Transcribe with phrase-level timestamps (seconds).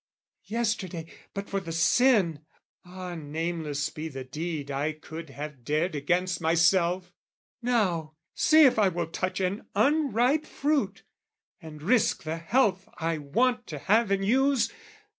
[0.47, 2.43] "Yesterday, but for the sin,
[2.83, 7.13] ah, nameless be "The deed I could have dared against myself!
[7.61, 11.03] "Now see if I will touch an unripe fruit,
[11.61, 14.71] "And risk the health I want to have and use!